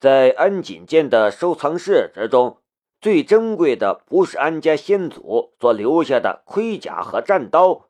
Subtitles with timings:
[0.00, 2.58] 在安锦剑的收藏室之中，
[3.00, 7.88] 最珍贵的不是安家先祖所留下的盔甲和战刀，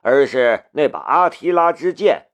[0.00, 2.26] 而是那把阿提拉之剑。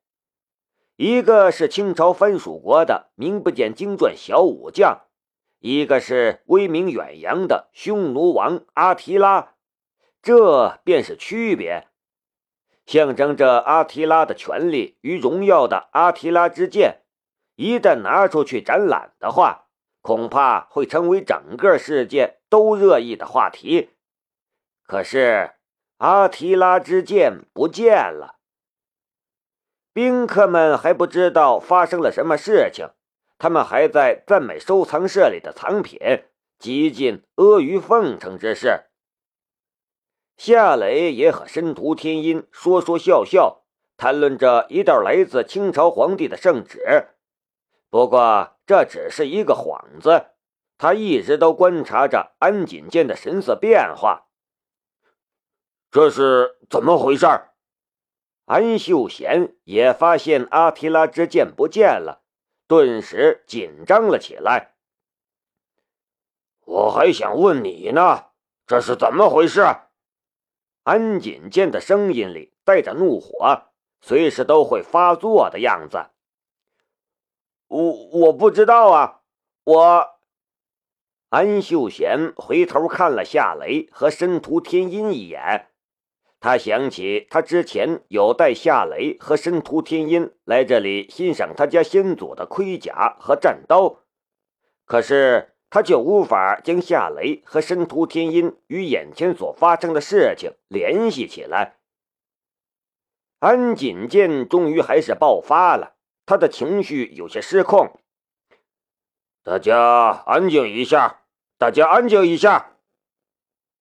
[0.97, 5.07] 一个是清朝藩属国的名不见经传小武将，
[5.59, 9.55] 一个是威名远扬的匈奴王阿提拉，
[10.23, 11.89] 这便是区别。
[12.85, 17.01] 象征着阿提拉的权力与荣耀的阿提拉之剑，
[17.57, 19.67] 一旦拿出去展览的话，
[20.01, 23.91] 恐怕会成为整个世界都热议的话题。
[24.87, 25.53] 可是，
[25.99, 28.37] 阿提拉之剑不见了，
[29.93, 32.91] 宾客们还不知道发生了什么事情，
[33.39, 35.99] 他们还在赞美收藏室里的藏品，
[36.59, 38.85] 极尽阿谀奉承之势。
[40.37, 43.63] 夏雷也和申屠天音说说笑笑，
[43.97, 47.11] 谈论着一道来自清朝皇帝的圣旨。
[47.95, 50.27] 不过这只是一个幌子，
[50.77, 54.27] 他一直都观察着安锦剑的神色变化。
[55.93, 57.25] 这是怎么回事？
[58.47, 62.25] 安秀贤也发现阿提拉之剑不见了，
[62.67, 64.75] 顿时紧张了起来。
[66.63, 68.25] 我还想问你呢，
[68.67, 69.61] 这是怎么回事？
[70.83, 73.69] 安锦剑的声音里带着怒火，
[74.01, 76.07] 随时都会发作的样子。
[77.69, 79.21] 我我不知道啊，
[79.65, 80.09] 我。
[81.31, 85.69] 安秀贤回头看了夏雷和申屠天音一眼，
[86.41, 94.01] 他想起他之前有带夏雷和申屠天音来这里欣赏他家先祖的盔甲和战刀，
[94.85, 95.51] 可是。
[95.71, 101.79] 他就无法将夏雷和申屠天音与眼前所发生的事情联系起来。
[103.41, 105.94] 安锦剑终于还是爆发了，
[106.27, 108.01] 他的情绪有些失控。
[109.43, 111.23] 大家安静一下，
[111.59, 112.79] 大家安静一下。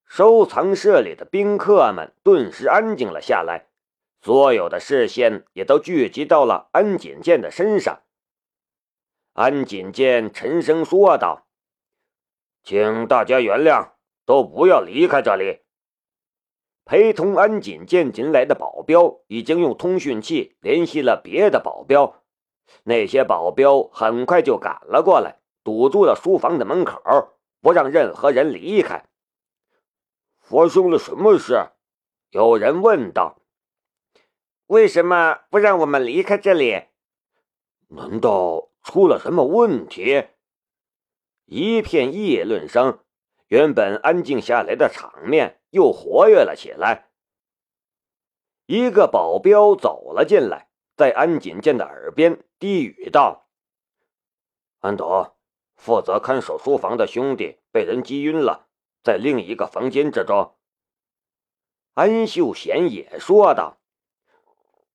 [0.06, 3.68] 收藏室里的宾客们顿时安静了下来，
[4.22, 8.04] 所有的视线也都聚集到了安锦剑的身上。
[9.34, 11.48] 安锦剑沉声说道。
[12.64, 13.92] 请大家原谅，
[14.26, 15.62] 都不要离开这里。
[16.86, 22.23] 陪同安锦剑进来的保镖已经用通讯器联系了别的保镖，
[22.84, 27.02] 那些保镖很快就赶了过来，堵住了书房的门口，
[27.62, 29.06] 不让任何人离开。
[30.40, 31.70] 发生了什么事？
[32.32, 33.40] 有人问道。
[34.68, 36.86] 为什么不让我们离开这里？
[37.90, 40.28] 难道出了什么问题？
[41.46, 43.00] 一片议论声，
[43.48, 47.10] 原本安静下来的场面又活跃了起来。
[48.66, 50.70] 一个保镖走了进来，
[51.04, 53.50] 在安锦剑的耳边低语道
[54.80, 55.36] ：“安朵，
[55.76, 58.70] 负责看守书房的兄弟被人击晕了，
[59.04, 60.56] 在另一个房间之中。”
[61.96, 63.82] 安秀贤也说道：“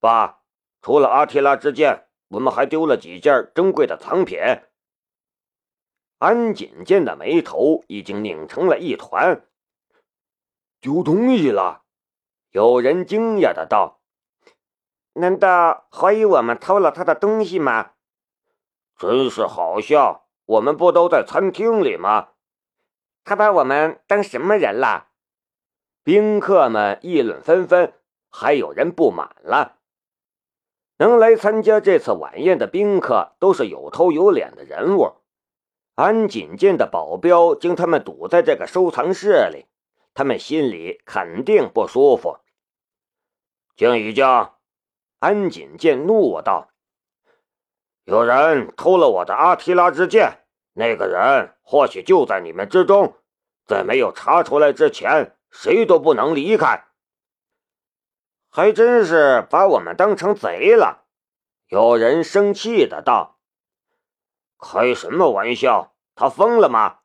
[0.01, 0.41] 爸，
[0.81, 4.39] 除了阿提拉之剑，我们还丢了几件珍贵的藏品。”
[6.17, 9.47] 安锦剑的眉头已经拧成了一团。
[10.81, 11.85] 丢东西了！
[12.53, 13.98] 有人惊讶的道
[15.19, 17.93] ：“难道怀疑我们偷了他的东西吗？”
[18.99, 20.25] 真是好笑！
[20.47, 22.29] 我们不都在餐厅里吗？
[23.23, 25.09] 他把我们当什么人了？
[26.03, 27.93] 宾客们议论纷纷，
[28.31, 29.77] 还有人不满了。
[30.97, 35.19] 能来参加这次晚宴的宾客都是有头有脸的人物。
[35.95, 39.67] 安锦见的保镖将他们堵在这个收藏室里，
[40.15, 42.39] 他们心里肯定不舒服。
[43.77, 44.25] 静一静！
[45.19, 46.71] 安锦剑怒道
[48.05, 53.17] ：“有人偷了我的阿提拉之剑，那个人或许就在你们之中，
[53.67, 56.85] 在没有查出来之前，谁都不能离开。”
[58.51, 61.05] 还真是把我们当成贼了！
[61.67, 63.41] 有人生气的道。
[64.59, 65.95] 开什么玩笑？
[66.15, 67.01] 他疯了吗？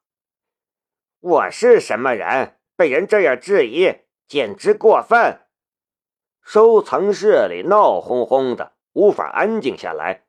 [1.19, 2.57] 我是什么人？
[2.75, 5.43] 被人这样质疑，简直过分！
[6.44, 10.25] 收藏室里闹哄哄的，无法安静下来。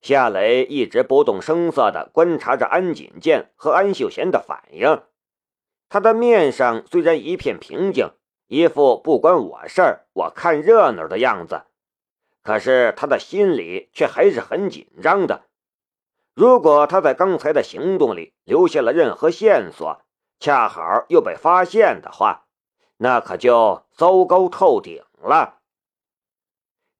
[0.00, 5.02] 夏雷一直不动声色地观察着安锦剑和安秀贤的反应，
[5.88, 8.10] 他的面上虽然一片平静，
[8.46, 11.62] 一副不关我事儿、我看热闹的样子，
[12.42, 15.44] 可是他的心里却还是很紧张的。
[16.34, 20.00] 如果他在刚才的行动里留下了任何线索，
[20.40, 22.46] 恰好又被发现的话，
[22.98, 25.60] 那可就糟糕透顶了。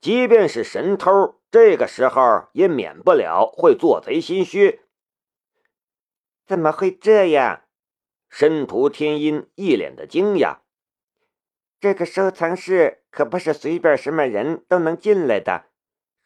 [0.00, 4.80] 即便是神偷，这个时候也免不了会做贼心虚。
[6.46, 7.64] 怎么会这样？
[8.30, 10.58] 申屠天音一脸的惊讶。
[11.80, 15.66] 这个收藏室可不是随便什么人都能进来的，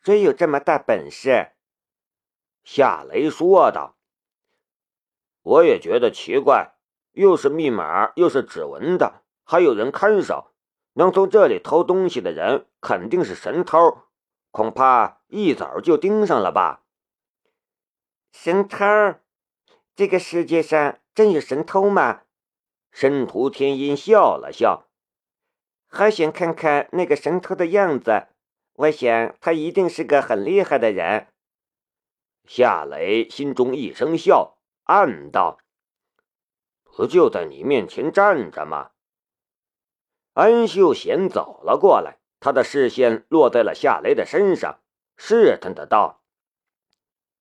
[0.03, 1.53] 谁有这么大本事？
[2.65, 3.97] 夏雷说道。
[5.43, 6.75] 我也觉得奇怪，
[7.13, 10.53] 又是密码，又是指纹的，还有人看守，
[10.95, 14.03] 能从这里偷东西的人肯定是神偷，
[14.51, 16.85] 恐怕一早就盯上了吧？
[18.33, 18.79] 神偷？
[19.95, 22.23] 这个世界上真有神偷吗？
[22.91, 24.87] 申屠天音笑了笑，
[25.89, 28.29] 好想看看那个神偷的样子。
[28.75, 31.29] 我想他一定是个很厉害的人。
[32.47, 34.59] 夏雷心中一声笑。
[34.85, 35.59] 暗道
[36.83, 38.91] ：“不就在你面前站着吗？”
[40.35, 44.81] 安秀贤走了过来，他的视线落在了夏雷的身上，
[45.17, 46.23] 试探的道：“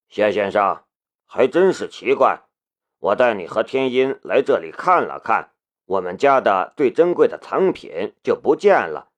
[0.09, 0.83] 夏先生，
[1.25, 2.41] 还真是奇怪，
[2.99, 5.53] 我带你和天音来这里看了看，
[5.85, 9.11] 我们家的最珍贵的藏品就不见了，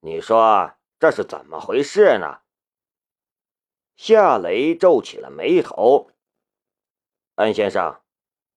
[0.00, 2.40] 你说这是怎么回事呢？”
[3.96, 6.10] 夏雷皱起了眉头。
[7.34, 8.02] 安先生，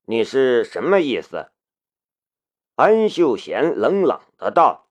[0.04, 1.50] 你是什么意思？
[2.76, 4.90] 安秀贤冷冷的道：“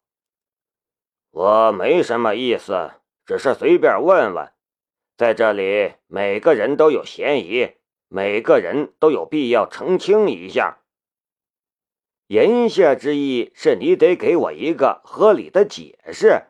[1.32, 2.92] 我没什么意思，
[3.26, 4.52] 只是随便问问。
[5.16, 7.72] 在这里，每个人都有嫌疑，
[8.06, 10.78] 每个人都有必要澄清一下。
[12.28, 16.44] 言下之意是你得给我一个合理的解释。”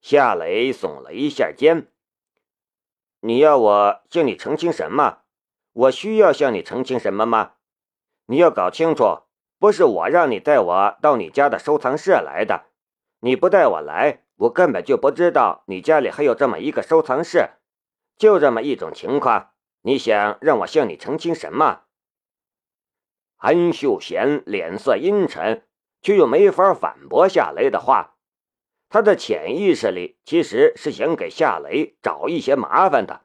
[0.00, 1.90] 夏雷耸了一下肩
[3.20, 5.22] ：“你要我向你澄清什么？”
[5.74, 7.54] 我需要向你澄清什么吗？
[8.26, 9.23] 你要搞清楚，
[9.58, 12.66] 不是我让你带我到你家的收藏室来的。
[13.20, 17.50] 你不带我来，我根本就不知道你家里还有这么一个收藏室。
[18.16, 19.50] 就这么一种情况，
[19.82, 21.82] 你想让我向你澄清什么？
[23.38, 25.66] 安秀贤脸色阴沉，
[26.00, 28.16] 却又没法反驳夏雷的话。
[28.88, 33.22] 他的潜意识里其实是想给夏雷找一些麻烦的。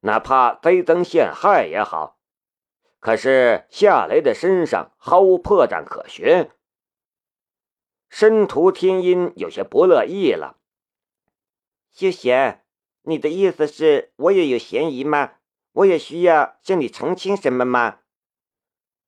[0.00, 2.18] 哪怕栽赃陷害也好，
[3.04, 6.48] 可是夏雷的身上毫无破绽可寻。
[8.08, 10.56] 申屠天音有些不乐意了。
[11.92, 12.64] 秀贤，
[13.02, 15.32] 你的意思是我也有嫌疑吗？
[15.72, 17.98] 我也需要向你澄清什么吗？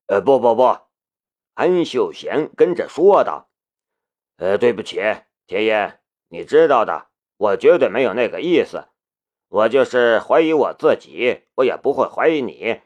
[0.09, 0.79] 呃，不不不，
[1.55, 3.49] 安秀贤跟着说道。
[4.37, 5.01] 呃，对不起，
[5.47, 5.95] 天音，
[6.29, 7.09] 你知道的，
[7.39, 8.89] 我绝对没有那个意思。
[9.49, 12.83] 我就是怀疑我自己，我也不会怀疑你。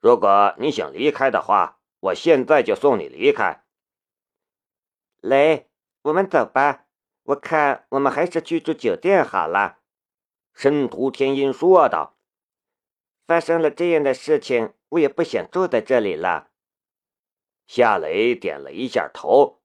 [0.00, 3.64] 如果你想离开的话，我现在就送你离开。
[5.20, 5.68] 雷，
[6.02, 6.86] 我们走吧。
[7.24, 9.80] 我看我们还是去住酒店好了。”
[10.54, 12.16] 申屠天音说道。
[13.26, 16.50] “发生了这样的事情，我也不想住在这里了。”
[17.66, 19.60] 夏雷点了一下头。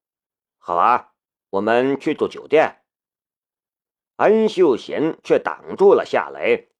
[0.58, 1.12] “好啊，
[1.50, 2.80] 我们去住酒店。”
[4.16, 6.72] 安秀贤却挡住了夏雷，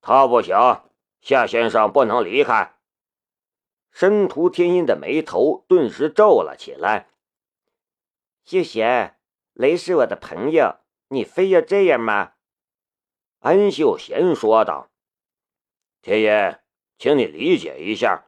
[0.00, 0.56] 他不行，
[1.20, 2.74] 夏先生不能离开。
[3.90, 7.08] 申屠天音的眉头顿时皱了起来。
[8.44, 9.18] 秀贤，
[9.52, 10.76] 雷是我的朋友，
[11.08, 12.32] 你非要这样吗？
[13.40, 14.90] 安秀贤说道。
[16.00, 16.58] 天音，
[16.98, 18.26] 请你理解一下，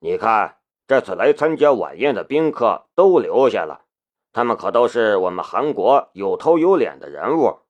[0.00, 3.86] 你看这次来参加晚宴的宾客都留下了。
[4.32, 7.60] 他们可都是我们韩国有头有脸的人物，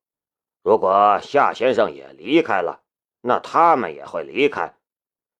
[0.63, 2.83] 如果夏先生也离开了，
[3.21, 4.77] 那他们也会离开。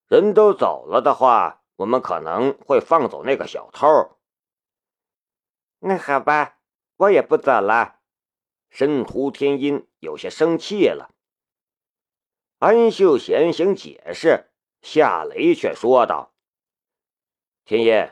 [0.07, 3.87] 人都走了的话，我们可能会放走那个小偷。
[5.81, 6.59] 那好吧，
[6.97, 8.01] 我也不走了。
[8.71, 11.15] 申屠天音有些生气了。
[12.59, 14.51] 安秀贤想解释，
[14.83, 16.35] 夏雷却说道
[17.65, 18.11] ：“天音，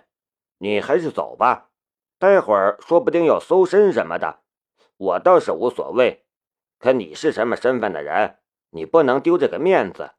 [0.58, 1.70] 你还是走吧。”
[2.18, 4.42] 待会儿说不定要搜身什么的，
[4.96, 6.24] 我倒是无所谓。
[6.78, 8.38] 可你是什么身份的人？
[8.76, 10.12] 你不能丢这个面子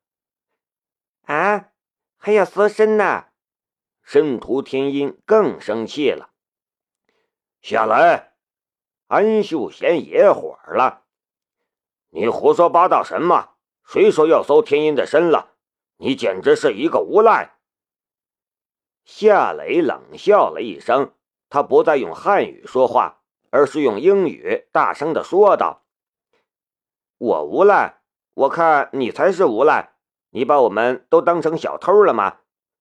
[1.26, 1.70] 啊！
[2.18, 3.28] 还要搜身呢？
[4.02, 6.32] 申屠天音更生气了。
[7.62, 8.32] 夏雷，
[9.06, 11.06] 安秀贤也火了。
[12.10, 13.52] 你胡说八道什么？
[13.86, 15.54] 谁说要搜天音的身了？
[15.98, 17.60] 你简直是一个无赖！
[19.06, 21.14] 夏雷冷笑了一声。
[21.50, 23.22] 他不再用汉语说话，
[23.52, 25.86] 而是用英语大声的说道
[27.18, 27.97] ：“我无赖，
[28.38, 29.96] 我看你才是无赖。
[30.30, 32.38] 你把我们都当成小偷了吗？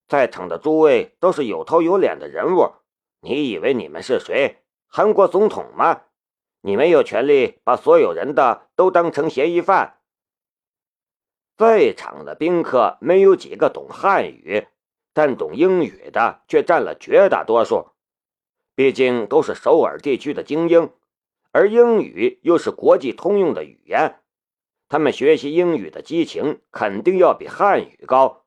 [0.07, 2.73] 在场的诸位都是有头有脸的人物，
[3.21, 4.61] 你以为你们是谁？
[4.85, 6.03] 韩国总统吗？
[6.61, 9.97] 你没有权利把所有人的都当成嫌疑犯。
[11.57, 14.67] 在场的宾客没有几个懂汉语，
[15.11, 17.87] 但懂英语的却占了绝大多数。
[18.75, 20.91] 毕竟都是首尔地区的精英，
[21.51, 24.19] 而英语又是国际通用的语言，
[24.89, 28.45] 他们学习英语的激情肯定要比汉语高。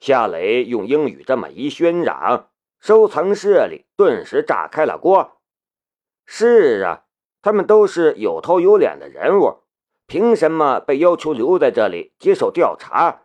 [0.00, 5.40] 夏雷用英语这么一宣嚷，收藏室里顿时炸开了锅。
[6.24, 7.04] 是啊，
[7.42, 9.64] 他们都是有头有脸的人物，
[10.06, 13.24] 凭什么被要求留在这里接受调查？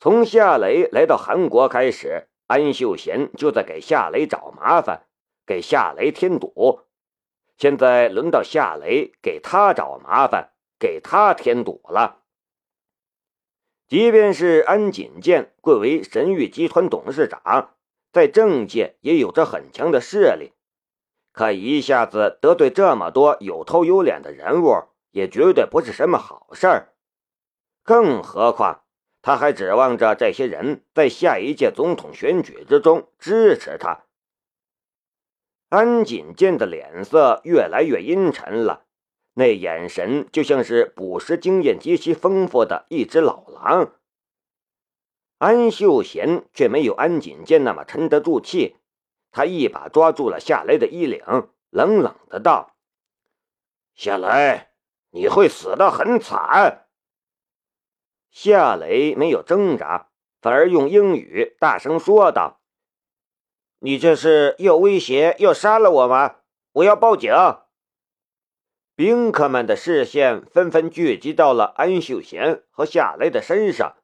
[0.00, 2.28] 从夏雷来到韩国开始。
[2.48, 5.06] 安秀贤就在给夏雷找麻烦，
[5.46, 6.80] 给夏雷添堵。
[7.62, 10.50] 现在轮到夏雷给他找麻烦，
[10.80, 12.24] 给他添堵了。
[13.86, 17.76] 即便是安锦健贵为神域集团董事长，
[18.10, 20.54] 在政界也有着很强的势力，
[21.30, 26.94] 可一下子得罪这么多有头有脸的人物，也绝对不是什么好事儿。
[27.84, 28.82] 更何况。
[29.24, 34.00] 他还指望着这些人在下一届总统选举之中支持他。
[35.72, 38.84] 安锦见的脸色越来越阴沉了，
[39.32, 43.94] 那眼神就像是捕食经验极其丰富的一只老狼。
[45.38, 48.76] 安秀贤却没有安锦健那么沉得住气，
[49.30, 51.24] 他一把抓住了夏雷的衣领，
[51.70, 52.76] 冷冷的道
[53.96, 54.66] ：“夏雷，
[55.08, 56.86] 你会死得很惨。”
[58.30, 60.10] 夏雷没有挣扎，
[60.42, 62.60] 反而用英语大声说道
[63.84, 66.36] ：“你这是要威胁要杀了我吗？
[66.70, 67.32] 我要报警！”
[68.94, 73.96] 宾客们的视线纷纷聚集到了安秀贤和夏雷的身上，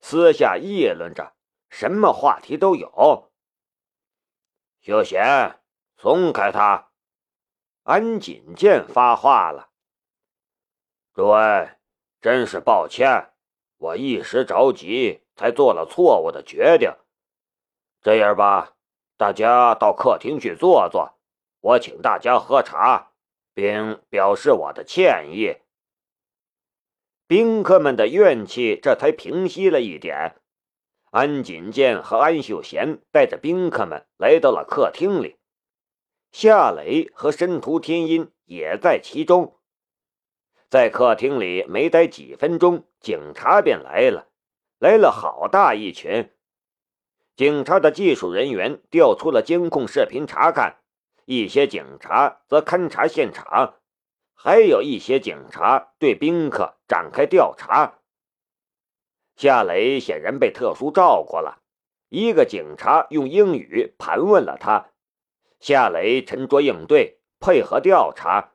[0.00, 1.32] 私下议论着，
[1.70, 3.32] 什么话题都有。
[4.82, 5.58] 秀贤，
[5.96, 6.90] 松开他！
[7.84, 9.70] 安锦健发话了
[11.14, 11.70] ：“诸位，
[12.20, 13.30] 真是抱歉。”
[13.78, 16.92] 我一时着急，才做了错误的决定。
[18.02, 18.74] 这样吧，
[19.16, 21.14] 大家到客厅去坐坐，
[21.60, 23.12] 我请大家喝茶，
[23.54, 25.58] 并表示我的歉意。
[27.26, 30.36] 宾客们的怨气这才平息了一点。
[31.10, 35.36] 安锦健和安秀贤带着宾客们来到了客厅里，
[36.32, 39.56] 夏雷和申屠天音也在其中。
[40.68, 44.26] 在客厅里没待几分钟，警察便来了，
[44.80, 46.33] 来了好大一群。
[47.36, 50.76] 警察的技术人员调出了监控视频查看，
[51.24, 53.74] 一些警察则勘察现场，
[54.34, 57.98] 还有一些警察对宾客展开调查。
[59.34, 61.60] 夏雷显然被特殊照顾了，
[62.08, 64.90] 一个警察用英语盘问了他，
[65.58, 68.52] 夏雷沉着应对，配合调查。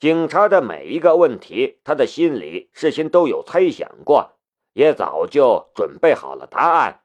[0.00, 4.32] 警察的每一个问题，他的心里事先都有猜想过，
[4.72, 7.01] 也早就准备好了答案。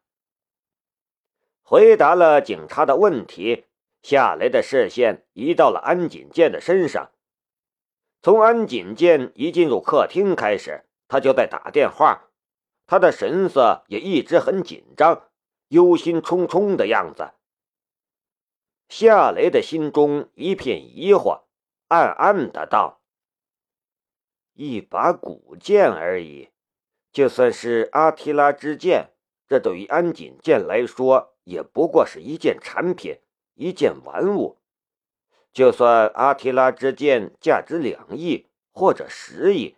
[1.70, 3.66] 回答了警察的问题，
[4.02, 7.12] 夏雷的视线移到了安锦健的身上。
[8.22, 12.30] 从安锦健一进入客厅开始，他就在打电话，
[12.86, 15.30] 他的神色也一直很紧张、
[15.68, 17.34] 忧心忡忡的样子。
[18.88, 21.42] 夏雷的心中一片疑惑。
[21.90, 23.02] 暗暗的道
[24.56, 26.48] ：“一把古剑而已，
[27.12, 29.10] 就算是阿提拉之剑，
[29.50, 33.20] 这对于安锦剑来说也不过是一件产品，
[33.54, 34.58] 一件玩物。
[35.54, 39.77] 就算阿提拉之剑价值两亿或者十亿，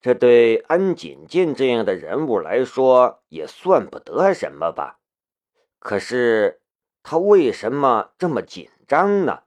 [0.00, 5.00] 这对安锦剑这样的人物来说也算不得什么吧？
[5.80, 6.62] 可是
[7.02, 9.42] 他为什么这么紧张呢？”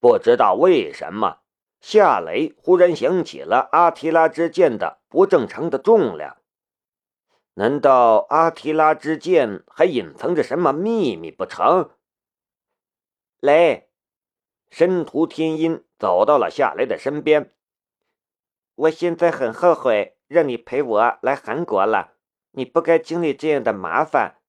[0.00, 1.38] 不知道为什么，
[1.80, 6.36] 夏雷忽然想起了阿提拉之剑的不正常的重量。
[7.54, 11.90] 难道阿提拉之剑还隐藏着什么秘密不成？
[13.38, 13.90] 雷，
[14.70, 17.54] 申屠天音走到了夏雷的身边。
[18.74, 22.14] 我现在很后悔让你陪我来韩国了，
[22.50, 24.40] 你不该经历这样的麻烦。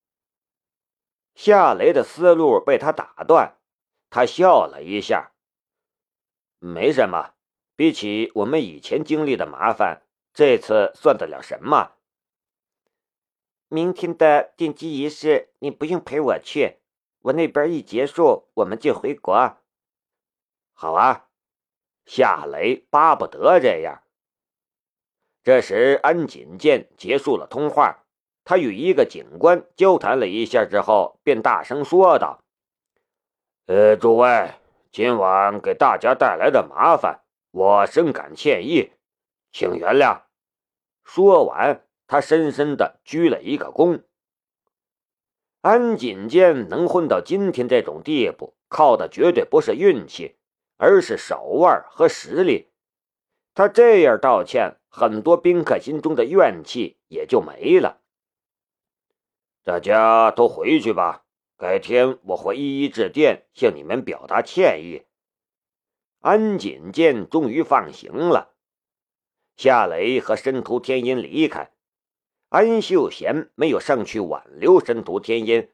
[1.36, 3.60] 夏雷的思路被他打断，
[4.10, 5.34] 他笑了一下。
[6.58, 7.36] 没什么，
[7.76, 10.02] 比起我们以前经历的麻烦，
[10.34, 11.95] 这次算得了什么？
[13.68, 16.78] 明天的奠基仪式你不用陪我去，
[17.22, 19.58] 我那边一结束我们就回国。
[20.74, 21.28] 好啊，
[22.06, 24.04] 夏雷巴不得这样。
[25.44, 28.06] 这时，安锦健结束了通话，
[28.44, 32.44] 他与一个警官交谈了一下之后，便大声说道
[33.68, 34.52] ：“呃，诸位。”
[34.92, 37.20] 今晚给大家带来的麻烦，
[37.52, 38.94] 我深感歉意，
[39.52, 40.22] 请原谅。”
[41.04, 44.04] 说完，他深深的鞠了一个躬。
[45.62, 50.36] 安锦剑能混到今天这种地步，靠的绝对不是运气，
[50.78, 52.70] 而是手腕和实力。
[53.54, 58.02] 他这样道歉，很多宾客心中的怨气也就没了。
[59.64, 61.26] 大家都回去吧，
[61.58, 65.06] 改天我会一一致电向你们表达歉意。
[66.20, 68.54] 安锦剑终于放行了，
[69.58, 71.72] 夏雷和申屠天音离开，
[72.56, 75.68] 安秀贤没有上去挽留申屠天音，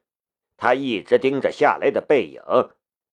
[0.57, 2.41] 他一直盯着下来的背影，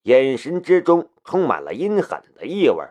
[0.04, 2.82] 眼神之中充满了阴狠的意味。